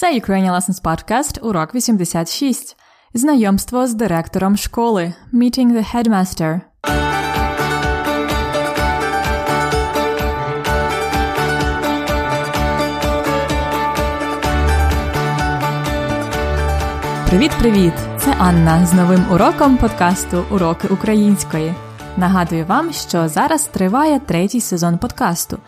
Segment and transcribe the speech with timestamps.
[0.00, 2.76] Це Ukrainian Lessons Podcast, урок 86.
[3.14, 5.14] Знайомство з директором школи.
[5.34, 6.60] Meeting the headmaster.
[17.28, 17.94] Привіт-привіт!
[18.18, 21.74] Це Анна з новим уроком подкасту Уроки української.
[22.16, 25.58] Нагадую вам, що зараз триває третій сезон подкасту,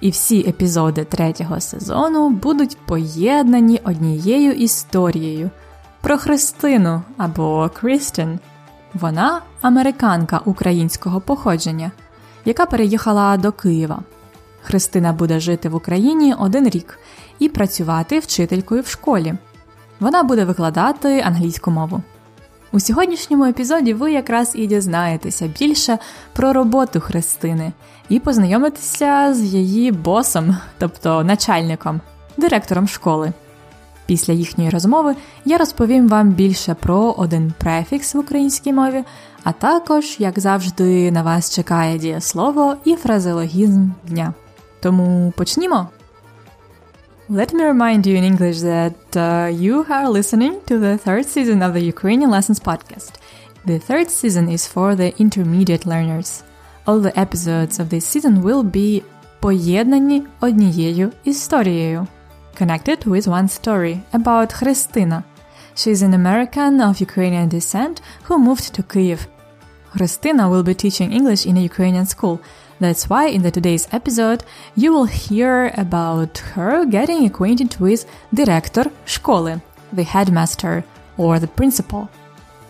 [0.00, 5.50] і всі епізоди третього сезону будуть поєднані однією історією
[6.00, 8.38] про Христину або Крістін.
[8.94, 11.90] Вона американка українського походження,
[12.44, 14.02] яка переїхала до Києва.
[14.62, 16.98] Христина буде жити в Україні один рік
[17.38, 19.34] і працювати вчителькою в школі.
[20.00, 22.02] Вона буде викладати англійську мову.
[22.72, 25.98] У сьогоднішньому епізоді ви якраз і дізнаєтеся більше
[26.32, 27.72] про роботу Христини
[28.08, 32.00] і познайомитеся з її босом, тобто начальником,
[32.36, 33.32] директором школи.
[34.06, 39.04] Після їхньої розмови я розповім вам більше про один префікс в українській мові,
[39.44, 44.34] а також, як завжди, на вас чекає дієслово і фразеологізм дня.
[44.80, 45.88] Тому почнімо!
[47.29, 51.63] Let me remind you in English that uh, you are listening to the third season
[51.63, 53.13] of the Ukrainian Lessons podcast.
[53.65, 56.43] The third season is for the intermediate learners.
[56.85, 59.01] All the episodes of this season will be
[59.39, 62.07] поєднані однією історією.
[62.61, 65.23] Connected with one story about Христина.
[65.75, 69.19] She is an American of Ukrainian descent who moved to Kyiv.
[69.93, 74.43] Христина will be teaching English in a Ukrainian school – that's why in the today's episode
[74.75, 79.61] you will hear about her getting acquainted with director школи,
[79.93, 80.83] the headmaster
[81.17, 82.09] or the principal.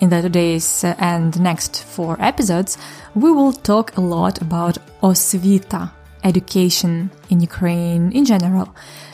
[0.01, 2.77] In the today's and next four episodes,
[3.15, 5.91] we will talk a lot about osvita,
[6.23, 8.67] education in Ukraine in general.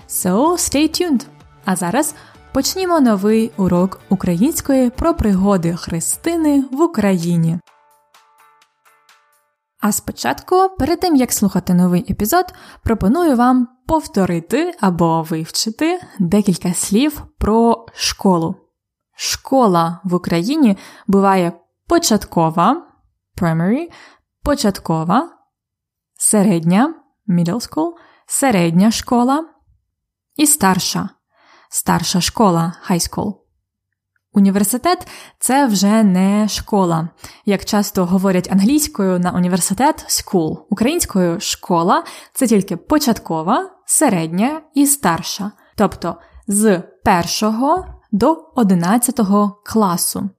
[0.07, 1.25] So stay tuned.
[1.65, 2.15] А зараз
[2.51, 7.59] почнімо новий урок української про пригоди Христини в Україні.
[9.86, 17.22] А спочатку, перед тим як слухати новий епізод, пропоную вам повторити або вивчити декілька слів
[17.38, 18.54] про школу.
[19.16, 20.76] Школа в Україні
[21.06, 21.52] буває
[21.88, 22.86] початкова,
[23.40, 23.88] primary,
[24.42, 25.30] початкова,
[26.18, 26.94] середня,
[27.28, 27.92] middle school,
[28.26, 29.48] середня школа
[30.36, 31.08] і старша,
[31.70, 33.45] старша школа, high school.
[34.36, 35.08] Університет
[35.38, 37.08] це вже не школа.
[37.44, 40.58] Як часто говорять англійською на університет school.
[40.70, 46.16] Українською школа це тільки початкова, середня і старша, тобто
[46.46, 50.30] з першого до одинадцятого класу.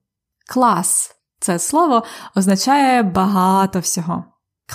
[0.48, 2.04] Клас це слово
[2.36, 4.24] означає багато всього.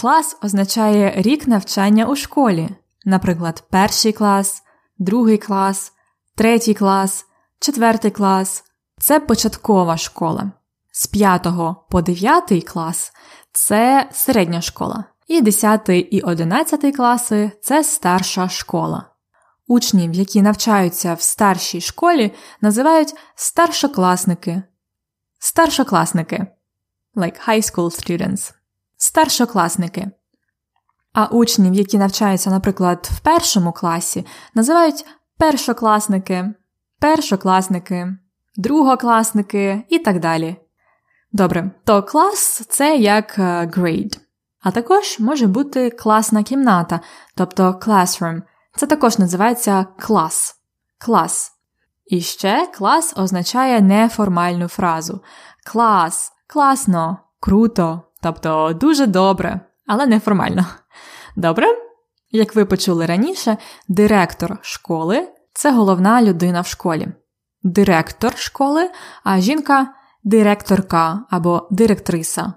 [0.00, 2.69] Клас означає рік навчання у школі,
[3.04, 4.62] наприклад, перший клас,
[4.99, 5.93] другий клас,
[6.37, 7.25] третій клас,
[7.60, 8.65] четвертий клас.
[9.03, 10.53] Це початкова школа.
[10.93, 11.47] З 5
[11.91, 13.13] по 9 клас
[13.53, 15.05] це середня школа.
[15.27, 19.05] І 10 і 11 класи це старша школа.
[19.67, 24.63] Учнів, які навчаються в старшій школі, називають старшокласники.
[25.39, 26.47] Старшокласники.
[27.17, 28.53] Like high school students.
[28.97, 30.11] Старшокласники.
[31.13, 35.05] А учнів, які навчаються, наприклад, в першому класі, називають
[35.39, 36.55] першокласники.
[37.01, 38.17] Першокласники
[38.57, 40.57] другокласники і так далі.
[41.33, 44.19] Добре, то клас це як е, grade.
[44.63, 47.01] А також може бути класна кімната,
[47.35, 48.43] тобто classroom.
[48.77, 50.57] Це також називається клас.
[50.99, 51.53] Клас.
[52.07, 55.21] І ще клас означає неформальну фразу.
[55.67, 60.67] Клас, класно, круто, тобто дуже добре, але неформально.
[61.37, 61.67] Добре?
[62.31, 63.57] Як ви почули раніше,
[63.89, 67.09] директор школи це головна людина в школі
[67.62, 68.91] директор школи,
[69.25, 72.53] а жінка директорка або директриса.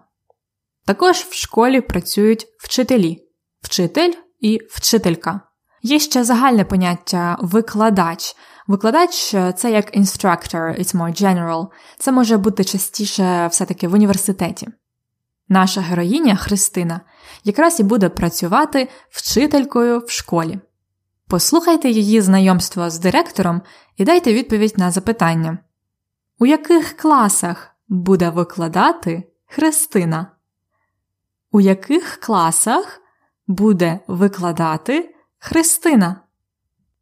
[0.86, 3.24] Також в школі працюють вчителі,
[3.62, 5.42] вчитель і вчителька.
[5.82, 8.36] Є ще загальне поняття викладач.
[8.68, 11.68] Викладач це як instructor, it's more general.
[12.00, 14.68] Це може бути частіше все-таки в університеті.
[15.50, 17.02] Наша героїня Христина
[17.44, 20.59] якраз і буде працювати вчителькою в школі.
[21.28, 23.62] Послухайте її знайомство з директором
[23.98, 25.58] і дайте відповідь на запитання,
[26.40, 30.32] у яких класах буде викладати Христина?
[31.52, 33.02] У яких класах
[33.48, 36.22] буде викладати Христина?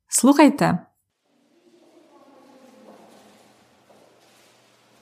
[0.08, 0.80] Слухайте.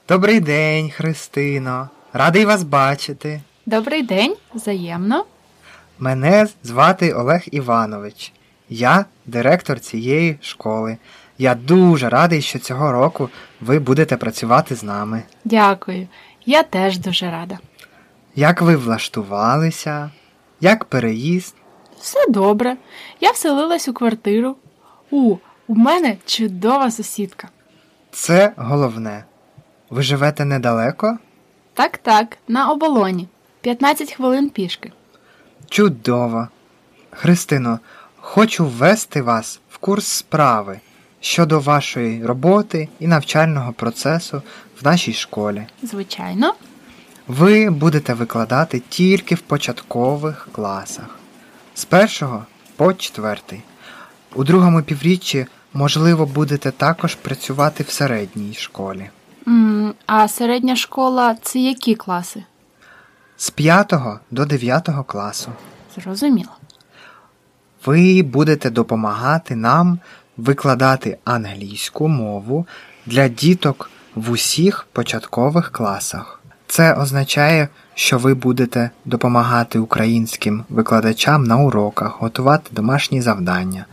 [0.08, 1.90] Добрий день, Христино.
[2.12, 3.40] Радий вас бачити.
[3.66, 5.24] Добрий день, взаємно.
[5.98, 8.32] Мене звати Олег Іванович.
[8.72, 10.96] Я директор цієї школи.
[11.38, 13.28] Я дуже радий, що цього року
[13.60, 15.22] ви будете працювати з нами.
[15.44, 16.08] Дякую.
[16.46, 17.58] Я теж дуже рада.
[18.34, 20.10] Як ви влаштувалися?
[20.60, 21.54] Як переїзд?
[22.00, 22.76] Все добре.
[23.20, 24.56] Я вселилась у квартиру.
[25.10, 25.36] У,
[25.66, 27.48] у мене чудова сусідка.
[28.10, 29.24] Це головне.
[29.90, 31.18] Ви живете недалеко?
[31.74, 33.28] Так, так, на оболоні.
[33.60, 34.92] 15 хвилин пішки.
[35.68, 36.48] Чудово.
[37.10, 37.78] Христино,
[38.22, 40.80] хочу ввести вас в курс справи
[41.20, 44.42] щодо вашої роботи і навчального процесу
[44.80, 45.66] в нашій школі.
[45.82, 46.54] Звичайно.
[47.28, 51.18] Ви будете викладати тільки в початкових класах
[51.74, 52.46] з першого
[52.76, 53.62] по четвертий.
[54.34, 59.10] У другому півріччі, можливо, будете також працювати в середній школі.
[60.06, 62.44] А середня школа це які класи?
[63.36, 63.92] З 5
[64.30, 65.52] до 9 класу.
[65.96, 66.50] Зрозуміло.
[67.86, 69.98] Ви будете допомагати нам
[70.36, 72.66] викладати англійську мову
[73.06, 76.40] для діток в усіх початкових класах.
[76.66, 83.86] Це означає, що ви будете допомагати українським викладачам на уроках, готувати домашні завдання,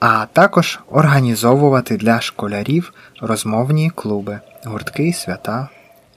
[0.00, 5.68] а також організовувати для школярів розмовні клуби, гуртки свята.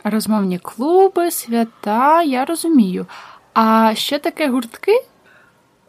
[0.03, 3.05] Розмовні клуби, свята, я розумію.
[3.53, 4.91] А що таке гуртки?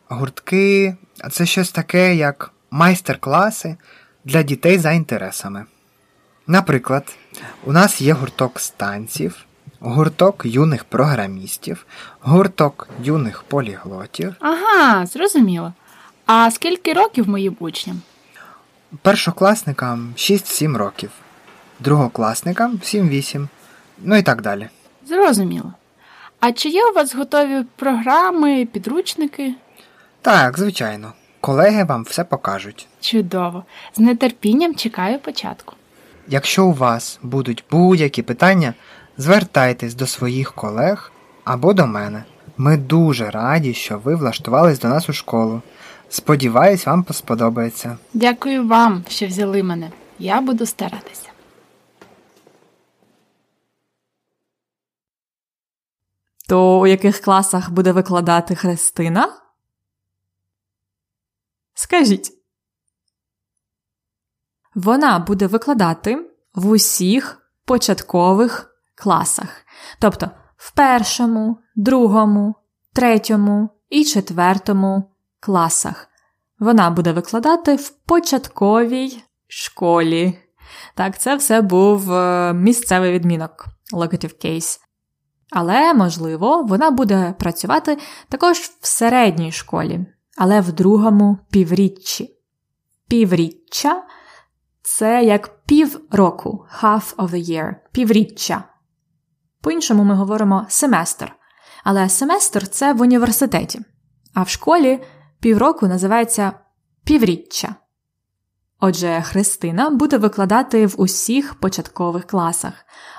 [0.09, 0.97] Гуртки
[1.31, 3.77] це щось таке, як майстер-класи
[4.25, 5.65] для дітей за інтересами.
[6.47, 7.17] Наприклад,
[7.65, 9.45] у нас є гурток з танців,
[9.81, 11.87] гурток юних програмістів,
[12.21, 15.73] гурток юних поліглотів, Ага, зрозуміло.
[16.27, 18.01] А скільки років моїм учням?
[19.03, 21.11] першокласникам 6-7 років,
[21.81, 23.49] другокласникам 7-8,
[23.99, 24.69] ну і так далі.
[25.09, 25.73] Зрозуміло.
[26.41, 29.55] А чи є у вас готові програми, підручники?
[30.25, 32.87] Так, звичайно, колеги вам все покажуть.
[33.01, 33.65] Чудово.
[33.97, 35.75] З нетерпінням чекаю початку.
[36.29, 38.75] Якщо у вас будуть будь-які питання,
[39.19, 41.13] звертайтесь до своїх колег
[41.45, 42.25] або до мене.
[42.57, 45.63] Ми дуже раді, що ви влаштувались до нас у школу.
[46.09, 47.99] Сподіваюсь, вам сподобається.
[48.15, 49.91] Дякую вам, що взяли мене.
[50.19, 51.29] Я буду старатися.
[56.49, 59.44] То у яких класах буде викладати Христина?
[61.75, 62.31] Скажіть.
[64.75, 69.67] Вона буде викладати в усіх початкових класах.
[70.01, 72.55] Тобто в першому, другому,
[72.93, 75.11] третьому і четвертому
[75.41, 76.09] класах.
[76.59, 80.39] Вона буде викладати в початковій школі.
[80.95, 84.81] Так, це все був е, місцевий відмінок locative case.
[85.51, 87.99] Але, можливо, вона буде працювати
[88.29, 90.07] також в середній школі,
[90.37, 92.39] але в другому півріччі.
[93.09, 94.03] Півріччя
[94.83, 98.65] це як півроку, half of the year, півріччя.
[99.61, 101.33] По-іншому ми говоримо семестр.
[101.85, 103.81] Але семестр це в університеті,
[104.35, 105.01] а в школі
[105.41, 106.53] півроку називається
[107.05, 107.75] півріччя.
[108.81, 112.73] Отже, Христина буде викладати в усіх початкових класах,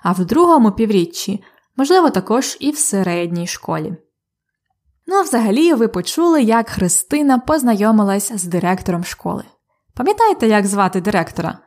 [0.03, 1.43] а в другому півріччі,
[1.75, 3.97] можливо, також і в середній школі.
[5.07, 9.43] Ну, а взагалі, ви почули, як Христина познайомилась з директором школи.
[9.93, 11.59] Пам'ятаєте, як звати директора?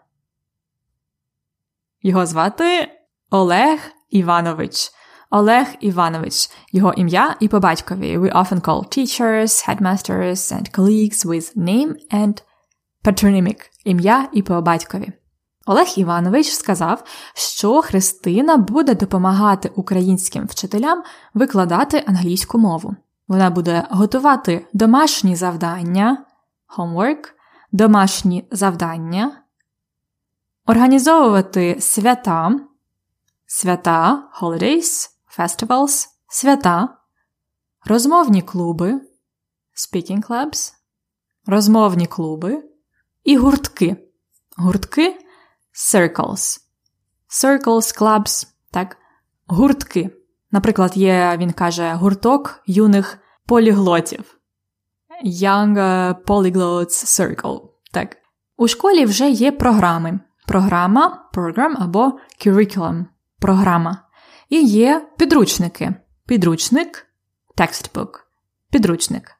[2.02, 2.88] Його звати
[3.30, 3.80] Олег
[4.10, 4.90] Іванович.
[5.30, 8.18] Олег Іванович, його ім'я і по батькові.
[8.18, 12.42] We often call teachers, headmasters and colleagues with name and
[13.04, 15.12] patronymic– ім'я і по батькові.
[15.66, 17.04] Олег Іванович сказав,
[17.34, 21.02] що Христина буде допомагати українським вчителям
[21.34, 22.96] викладати англійську мову.
[23.28, 26.24] Вона буде готувати домашні завдання,
[26.78, 27.32] homework,
[27.72, 29.42] домашні завдання,
[30.66, 32.60] організовувати свята,
[33.46, 36.98] свята, holidays, festivals, свята,
[37.84, 39.00] розмовні клуби,
[39.76, 40.72] speaking clubs,
[41.46, 42.64] розмовні клуби
[43.24, 44.04] і гуртки.
[44.56, 45.18] Гуртки
[45.72, 46.60] circles.
[47.28, 48.96] Circles, clubs, так,
[49.46, 50.17] гуртки.
[50.52, 54.38] Наприклад, є, він каже, гурток юних поліглотів.
[55.24, 55.74] Young
[56.24, 57.60] Polyglots Circle.
[57.92, 58.16] Так.
[58.56, 60.20] У школі вже є програми.
[60.46, 63.04] Програма, program або curriculum.
[63.38, 64.02] Програма.
[64.48, 65.94] І є підручники.
[66.26, 67.06] Підручник
[67.56, 68.08] textbook.
[68.70, 69.30] Підручник.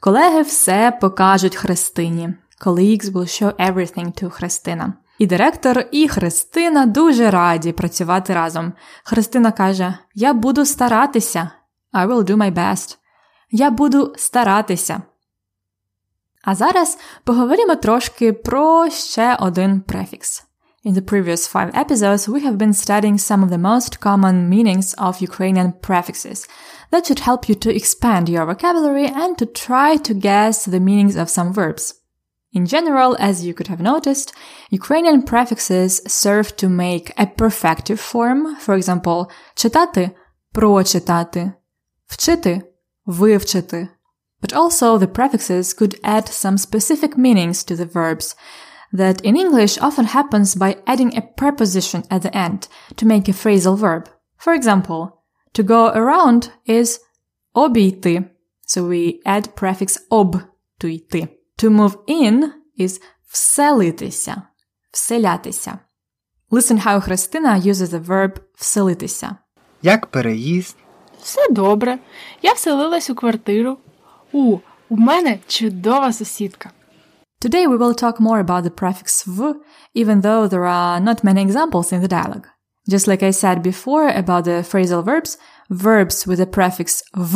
[0.00, 2.34] Колеги все покажуть Христині.
[2.66, 4.94] Colleagues will show everything to Христина.
[5.18, 8.72] І директор, і Христина дуже раді працювати разом.
[9.04, 11.50] Христина каже: Я буду старатися.
[11.92, 12.96] I will do my best.
[13.50, 15.02] Я буду старатися.
[16.42, 20.46] А зараз поговоримо трошки про ще один префікс.
[20.86, 24.94] In the previous five episodes, we have been studying some of the most common meanings
[25.06, 26.38] of Ukrainian prefixes
[26.92, 31.16] that should help you to expand your vocabulary and to try to guess the meanings
[31.22, 32.05] of some verbs.
[32.55, 34.33] In general, as you could have noticed,
[34.69, 41.53] Ukrainian prefixes serve to make a perfective form, for example, читати – прочитати,
[42.07, 43.87] вчити – вивчити.
[44.41, 48.35] But also the prefixes could add some specific meanings to the verbs,
[48.91, 52.67] that in English often happens by adding a preposition at the end
[52.97, 54.09] to make a phrasal verb.
[54.37, 56.99] For example, to go around is
[57.55, 58.29] обійти,
[58.65, 60.41] so we add prefix об
[60.79, 61.34] to йти.
[61.57, 64.41] To move in is вселитися,
[64.91, 65.79] вселятися.
[66.51, 69.35] Listen how Христина uses the verb вселитися.
[69.81, 70.75] Як переїзд,
[71.23, 71.99] Все добре.
[72.41, 73.77] Я вселилась у квартиру.
[74.31, 74.57] У,
[74.89, 76.71] у мене чудова сусідка.
[77.41, 79.55] Today we will talk more about the prefix v,
[79.95, 82.47] even though there are not many examples in the dialogue.
[82.87, 85.37] Just like I said before about the phrasal verbs,
[85.69, 87.33] verbs with the prefix v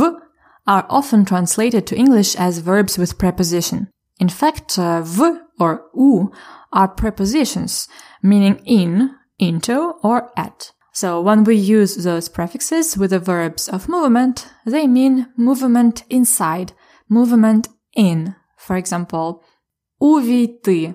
[0.67, 3.87] are often translated to English as verbs with preposition.
[4.19, 6.31] In fact, uh, v or u
[6.71, 7.87] are prepositions,
[8.21, 10.71] meaning in, into, or at.
[10.93, 16.71] So when we use those prefixes with the verbs of movement, they mean movement inside,
[17.09, 18.35] movement in.
[18.57, 19.43] For example,
[19.99, 20.93] увійти,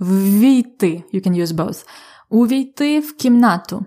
[0.00, 1.04] ввійти.
[1.12, 1.84] You can use both.
[2.30, 3.86] Увійти в кімнату.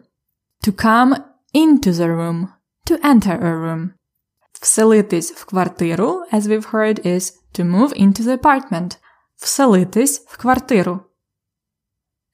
[0.67, 1.15] To come
[1.53, 2.47] into the room.
[2.87, 3.91] To enter a room.
[4.61, 8.97] Вселитись в квартиру, as we've heard, is to move into the apartment.
[9.35, 10.99] Вселитись в квартиру.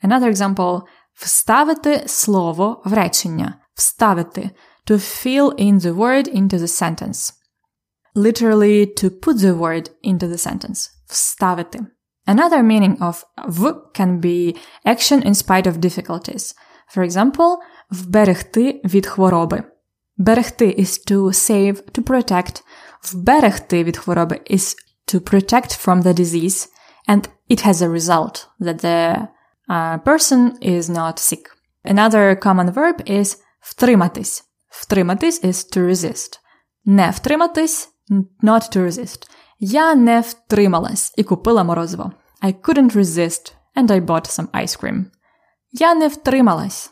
[0.04, 3.62] Another example – вставити слово в речення.
[3.74, 7.34] Вставити – to fill in the word into the sentence.
[8.16, 10.90] Literally, to put the word into the sentence.
[11.08, 11.80] Вставити.
[12.28, 16.54] Another meaning of в can be action in spite of difficulties.
[16.94, 17.58] For example,
[17.92, 19.64] вберегти від хвороби.
[20.18, 22.62] Берегти is to save, to protect.
[23.04, 24.76] Вберегти від хвороби is
[25.08, 26.68] to protect from the disease,
[27.08, 29.30] and it has a result that the
[29.70, 31.50] uh, person is not sick.
[31.84, 34.44] Another common verb is втриматись.
[34.70, 36.40] Втриматись is to resist.
[36.86, 37.88] Не втриматись
[38.44, 39.28] not to resist.
[39.60, 42.12] Я не втрималась і купила морозиво.
[42.42, 45.06] I couldn't resist and I bought some ice cream.
[45.72, 46.90] Я не втрималась.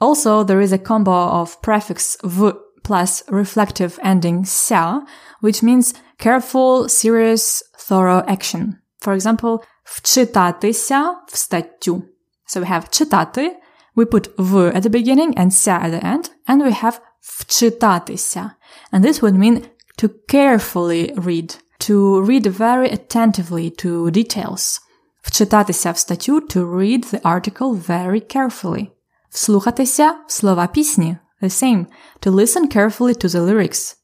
[0.00, 2.52] Also, there is a combo of prefix v
[2.84, 5.02] plus reflective ending ся,
[5.40, 8.78] which means careful, serious, thorough action.
[9.00, 12.02] For example, вчитатися в статтю.
[12.46, 13.56] So we have читати,
[13.96, 18.50] we put в at the beginning and ся at the end, and we have вчитатися.
[18.92, 19.62] And this would mean
[19.96, 24.80] to carefully read, to read very attentively to details.
[25.22, 28.86] Вчитатися в статтю to read the article very carefully.
[29.30, 31.81] Вслухатися в слова пісні the same,
[32.23, 33.95] to listen carefully to the lyrics.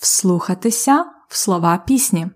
[0.00, 2.26] Вслухатися в слова пісні.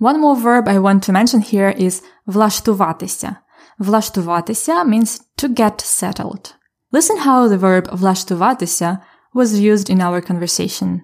[0.00, 3.36] One more verb I want to mention here is влаштуватися.
[3.78, 6.54] Влаштуватися means to get settled.
[6.92, 8.98] Listen how the verb влаштуватися
[9.34, 11.00] was used in our conversation.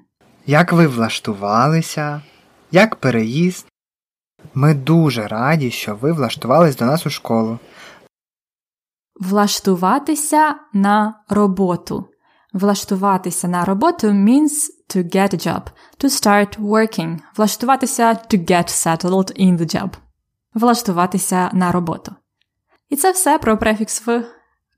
[0.46, 2.22] як ви влаштувалися,
[2.72, 3.66] як переїзд.
[4.54, 7.58] Ми дуже раді, що ви влаштувались до нас у школу.
[9.22, 12.04] Влаштуватися на роботу.
[12.52, 14.50] Влаштуватися на роботу means
[14.94, 15.62] to get a job,
[15.98, 17.18] to start working.
[17.36, 19.90] Влаштуватися to get settled in the job.
[20.54, 22.14] Влаштуватися на роботу.
[22.88, 24.24] І це все про префікс в.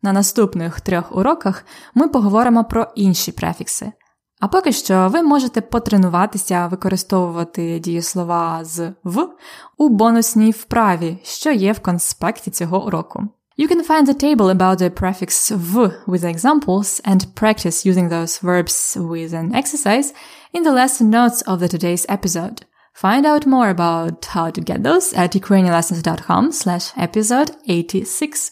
[0.03, 3.93] На наступних трьох уроках ми поговоримо про інші префікси.
[4.41, 9.29] А поки що ви можете потренуватися використовувати дієслова з в
[9.77, 13.29] у бонусній вправі, що є в конспекті цього уроку.
[13.58, 18.38] You can find the table about the prefix v with examples and practice using those
[18.38, 20.14] verbs with an exercise
[20.54, 22.66] in the lesson notes of the today's episode.
[22.94, 28.52] Find out more about how to get those at ukrainianlessons.com slash episode 86.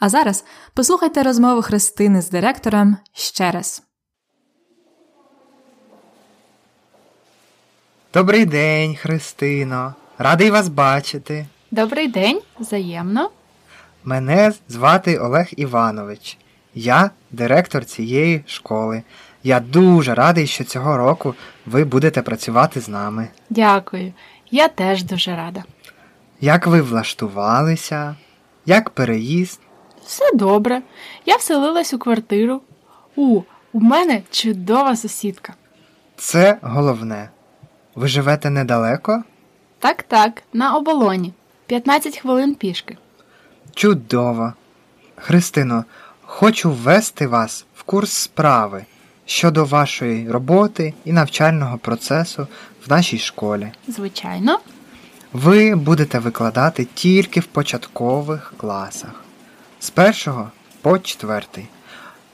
[0.00, 0.44] А зараз
[0.74, 3.82] послухайте розмову Христини з директором ще раз.
[8.14, 9.94] Добрий день, Христино.
[10.18, 11.46] Радий вас бачити.
[11.70, 13.30] Добрий день, взаємно.
[14.03, 16.37] Мене звати Олег Іванович.
[16.75, 19.03] Я директор цієї школи.
[19.43, 23.27] Я дуже радий, що цього року ви будете працювати з нами.
[23.49, 24.13] Дякую.
[24.51, 25.63] Я теж дуже рада.
[26.41, 28.15] Як ви влаштувалися?
[28.65, 29.59] Як переїзд?
[30.05, 30.81] Все добре.
[31.25, 32.61] Я вселилась у квартиру.
[33.15, 33.41] У,
[33.73, 35.53] у мене чудова сусідка.
[36.17, 37.29] Це головне.
[37.95, 39.23] Ви живете недалеко?
[39.79, 41.33] Так, так, на оболоні.
[41.65, 42.97] 15 хвилин пішки.
[43.73, 44.53] Чудово.
[45.15, 45.85] Христино,
[46.25, 48.85] хочу ввести вас в курс справи
[49.25, 52.47] щодо вашої роботи і навчального процесу
[52.87, 53.71] в нашій школі.
[53.87, 54.59] Звичайно.
[55.33, 59.23] Ви будете викладати тільки в початкових класах
[59.79, 60.51] з першого
[60.81, 61.67] по четвертий.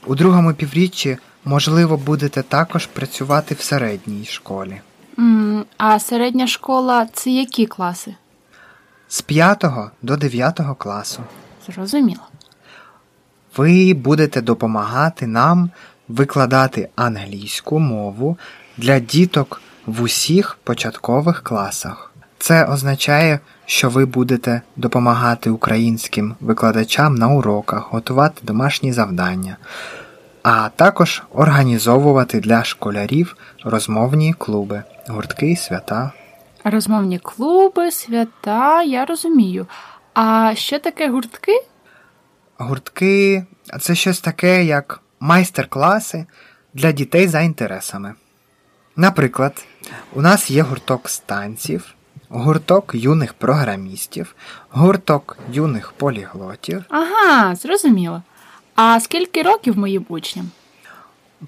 [0.06, 4.82] У другому півріччі, можливо, будете також працювати в середній школі.
[5.20, 8.16] М, а середня школа це які класи?
[9.10, 9.66] З 5
[10.02, 11.24] до 9 класу.
[11.68, 12.22] Зрозуміло.
[13.58, 15.70] Ви будете допомагати нам
[16.08, 18.38] викладати англійську мову
[18.78, 22.12] для діток в усіх початкових класах.
[22.40, 29.58] Це означає, що ви будете допомагати українським викладачам на уроках, готувати домашні завдання,
[30.44, 36.12] а також організовувати для школярів розмовні клуби, гуртки, свята.
[36.72, 39.68] Розмовні клуби, свята, я розумію.
[40.14, 41.64] А що таке гуртки?
[42.58, 43.46] Гуртки
[43.82, 46.26] це щось таке, як майстер-класи
[46.74, 48.14] для дітей за інтересами.
[48.96, 49.66] Наприклад,
[50.14, 51.94] у нас є гурток з танців,
[52.30, 54.36] гурток юних програмістів,
[54.70, 58.24] гурток юних поліглотів, Ага, зрозуміло.
[58.76, 60.50] А скільки років моїм учням?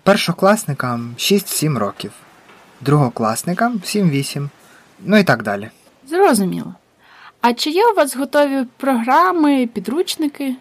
[0.04, 2.12] першокласникам 6-7 років,
[2.82, 4.50] другокласникам 7-8,
[5.04, 5.70] ну і так далі.
[6.08, 6.74] Зрозуміло.
[7.42, 10.56] А чи є у вас готові програми, підручники?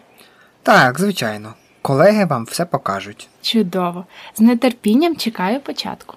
[0.63, 3.27] Так, звичайно, колеги вам все покажуть.
[3.41, 4.05] Чудово.
[4.37, 6.15] З нетерпінням чекаю початку.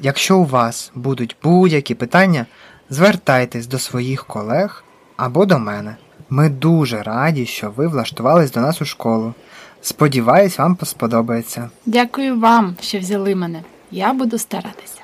[0.00, 2.46] Якщо у вас будуть будь-які питання,
[2.90, 4.84] звертайтесь до своїх колег
[5.16, 5.96] або до мене.
[6.30, 9.34] Ми дуже раді, що ви влаштувались до нас у школу.
[9.82, 11.70] Сподіваюсь, вам сподобається.
[11.86, 13.62] Дякую вам, що взяли мене.
[13.90, 15.00] Я буду старатися.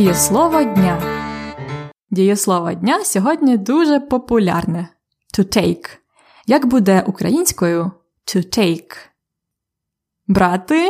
[0.00, 1.02] Дієслово дня.
[2.10, 4.88] Дієслово дня сьогодні дуже популярне.
[5.38, 5.98] To take.
[6.46, 7.90] Як буде українською
[8.26, 8.96] to take?
[10.26, 10.88] Брати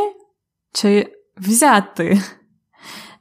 [0.73, 2.21] чи взяти?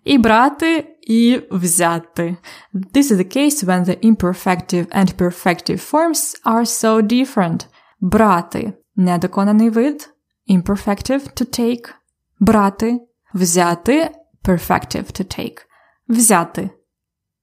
[0.05, 2.37] І брати, і взяти.
[2.75, 7.67] This is the case when the imperfective and perfective forms are so different.
[8.01, 10.11] Брати недоконаний вид,
[10.51, 11.95] imperfective to take.
[12.41, 13.01] Брати,
[13.35, 14.11] взяти,
[14.45, 15.70] perfective to take.
[16.11, 16.71] Взяти.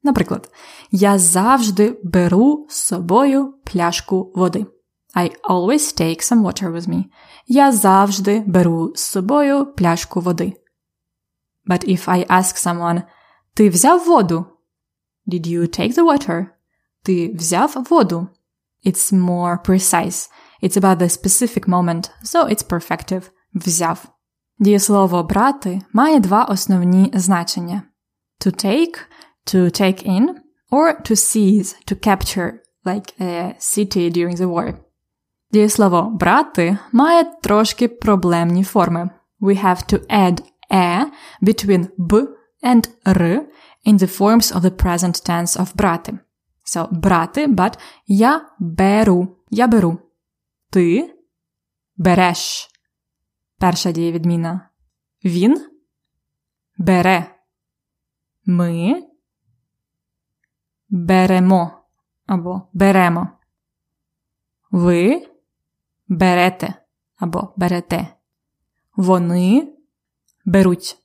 [0.03, 0.51] Наприклад,
[0.91, 4.65] я завжди беру з собою пляшку води.
[5.15, 7.03] I always take some water with me.
[7.47, 10.53] Я завжди беру з собою пляшку води.
[11.69, 13.01] But if I ask someone,
[13.53, 14.45] ти взяв воду?
[15.27, 16.45] Did you take the water?
[17.03, 18.27] Ти взяв воду?
[18.85, 20.29] It's more precise.
[20.63, 23.23] It's about the specific moment, so it's perfective.
[23.53, 24.05] Взяв.
[24.59, 27.83] Дієслово брати має два основні значення:
[28.40, 28.98] to take,
[29.46, 34.74] to take in, or to seize, to capture, like a city during the war.
[35.52, 39.10] Дієслово брати має трошки проблемні форми.
[39.40, 41.06] We have to add e
[41.42, 42.26] between b
[42.62, 43.46] and r
[43.86, 46.18] in the forms of the present tense of брати.
[46.64, 49.36] So, брати, but я беру.
[49.50, 49.98] Я беру.
[50.70, 51.14] Ти
[51.96, 52.68] береш.
[53.58, 54.68] Перша дієвідміна.
[55.24, 55.66] Він
[56.78, 57.34] бере.
[58.49, 59.03] Ми
[60.89, 61.71] беремо
[62.27, 63.27] або беремо.
[64.71, 65.27] Ви
[66.07, 66.73] берете
[67.17, 68.07] або берете.
[68.95, 69.73] Вони
[70.45, 70.97] беруть.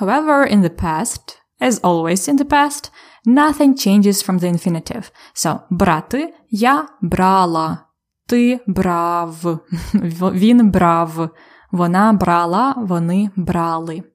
[0.00, 2.90] However, in the past, as always in the past,
[3.26, 5.12] nothing changes from the infinitive.
[5.34, 7.86] So, брати я брала.
[8.26, 9.58] Ти брав.
[10.32, 11.30] Він брав.
[11.70, 12.74] Вона брала.
[12.76, 14.13] Вони брали.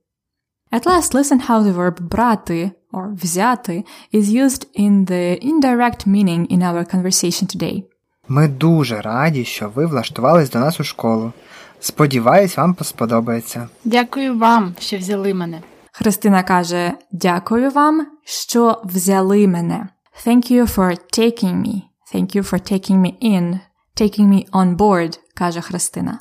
[0.72, 6.46] At last, listen how the verb брати or взяти is used in the indirect meaning
[6.46, 7.84] in our conversation today.
[8.28, 11.34] Ми дуже раді, що ви влаштувались до нас у школу.
[11.80, 13.70] Сподіваюсь, вам сподобається.
[13.86, 15.62] Дякую вам, що взяли мене.
[15.92, 19.88] Христина каже: Дякую вам, що взяли мене.
[20.26, 21.82] Thank you for taking me.
[22.14, 23.60] Thank you for taking me in.
[24.02, 26.20] Taking me on board, каже Христина.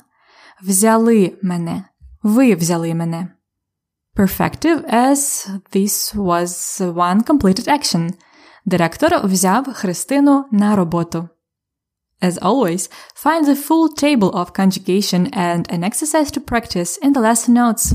[0.63, 1.83] Взяли мене.
[2.23, 3.27] Ви взяли мене.
[4.18, 8.14] Perfective as this was one completed action.
[8.66, 11.28] Директор взяв Христину на роботу.
[12.22, 17.20] As always, find the full table of conjugation and an exercise to practice in the
[17.20, 17.94] lesson notes.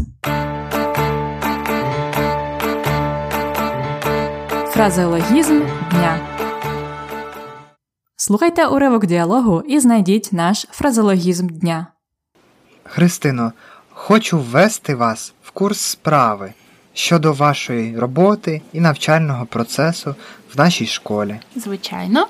[4.73, 6.19] Фразеологізм дня.
[8.15, 11.87] Слухайте уривок діалогу і знайдіть наш фразеологізм дня.
[12.83, 13.53] Христино,
[14.04, 16.52] хочу ввести вас в курс справи
[16.92, 20.14] щодо вашої роботи і навчального процесу
[20.54, 21.40] в нашій школі.
[21.56, 22.26] Звичайно.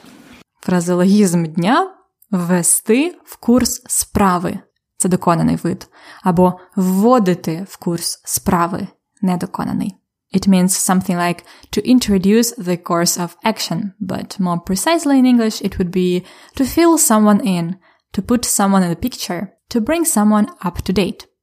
[0.60, 1.90] Фразеологізм дня
[2.30, 4.58] ввести в курс справи
[4.96, 5.88] це доконаний вид,
[6.22, 8.88] або вводити в курс справи
[9.22, 9.96] недоконаний.
[10.34, 11.42] It means something like
[11.76, 16.22] to introduce the course of action, but more precisely in English, it would be
[16.56, 17.74] to fill someone in,
[18.14, 21.33] to put someone in the picture, to bring someone up to date.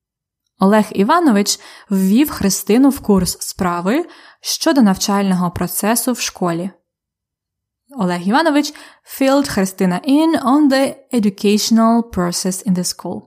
[0.61, 4.05] Олег Іванович ввів Христину в курс справи
[4.41, 6.71] щодо навчального процесу в школі.
[7.97, 8.73] Олег Іванович
[9.05, 13.21] filled Христина in on the educational process in the school.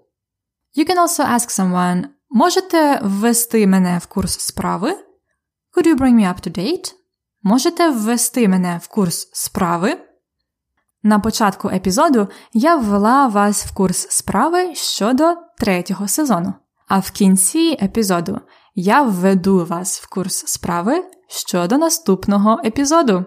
[0.76, 4.90] You can also ask someone, можете ввести мене в курс справи?
[5.76, 6.92] Could you bring me up to date?
[7.42, 9.98] Можете ввести мене в курс справи?
[11.02, 16.54] На початку епізоду я ввела вас в курс справи щодо третього сезону.
[16.88, 18.40] А в кінці епізоду
[18.74, 23.24] я введу вас в курс справи щодо наступного епізоду.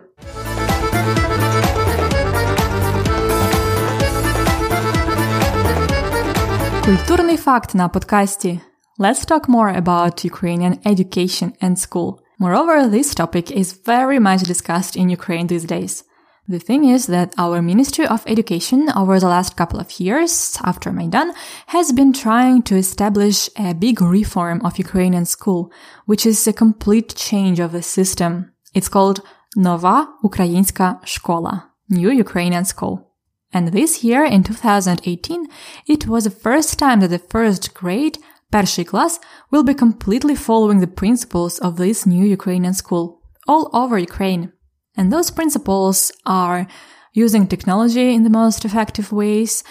[6.86, 8.60] Культурний факт на подкасті.
[9.00, 12.16] Let's talk more about Ukrainian education and school.
[12.40, 16.07] Moreover, this topic is very much discussed in Ukraine these days.
[16.49, 20.91] The thing is that our Ministry of Education over the last couple of years after
[20.91, 21.33] Maidan
[21.69, 25.71] has been trying to establish a big reform of Ukrainian school,
[26.07, 28.53] which is a complete change of the system.
[28.75, 29.21] It's called
[29.55, 33.13] Nova Ukrainska Школа, New Ukrainian School.
[33.53, 35.47] And this year, in 2018,
[35.87, 38.19] it was the first time that the first grade,
[38.51, 39.21] перший class,
[39.51, 44.53] will be completely following the principles of this new Ukrainian school all over Ukraine.
[44.98, 46.68] And those principles are
[47.14, 49.64] using technology in the most effective ways,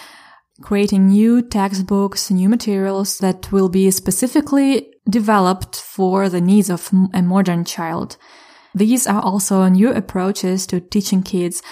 [0.62, 7.22] creating new textbooks, new materials that will be specifically developed for the needs of a
[7.22, 8.16] modern child.
[8.74, 11.62] These are also new approaches to teaching kids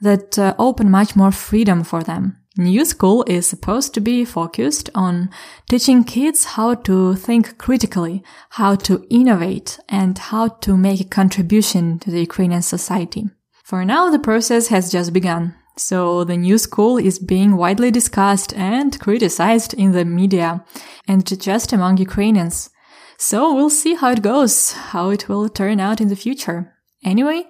[0.00, 2.43] that uh, open much more freedom for them.
[2.56, 5.28] New School is supposed to be focused on
[5.68, 11.98] teaching kids how to think critically, how to innovate, and how to make a contribution
[11.98, 13.24] to the Ukrainian society.
[13.64, 15.56] For now, the process has just begun.
[15.76, 20.64] So the new school is being widely discussed and criticized in the media
[21.08, 22.70] and just among Ukrainians.
[23.18, 26.72] So we'll see how it goes, how it will turn out in the future.
[27.04, 27.46] Anyway,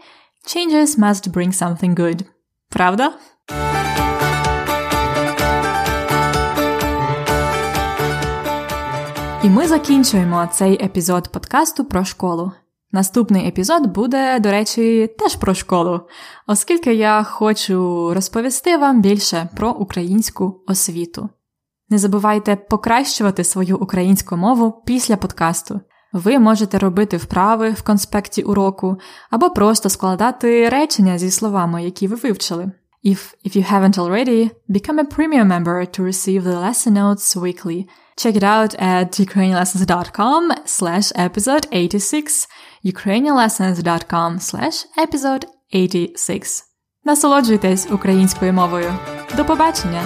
[0.46, 2.26] changes must bring something good.
[2.72, 3.18] Pravda?
[9.44, 12.52] І ми закінчуємо цей епізод подкасту про школу.
[12.92, 16.00] Наступний епізод буде, до речі, теж про школу,
[16.46, 21.28] оскільки я хочу розповісти вам більше про українську освіту.
[21.88, 25.80] Не забувайте покращувати свою українську мову після подкасту.
[26.12, 28.96] Ви можете робити вправи в конспекті уроку
[29.30, 32.72] або просто складати речення зі словами, які ви вивчили.
[33.03, 37.87] If, if you haven't already, become a premium member to receive the lesson notes weekly.
[38.17, 42.47] Check it out at ukrainianlessons.com slash episode 86,
[42.85, 46.65] ukrainianlessons.com slash episode 86.
[47.03, 48.93] Насолоджуйтесь українською мовою.
[49.37, 50.01] До побачення!